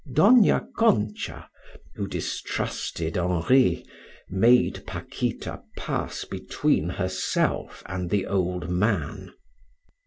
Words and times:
Dona 0.11 0.67
Concha, 0.77 1.47
who 1.93 2.07
distrusted 2.07 3.17
Henri, 3.19 3.85
made 4.31 4.81
Paquita 4.87 5.61
pass 5.77 6.25
between 6.25 6.89
herself 6.89 7.83
and 7.85 8.09
the 8.09 8.25
old 8.25 8.67
man. 8.67 9.31